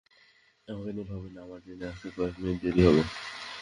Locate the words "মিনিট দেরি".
2.41-2.81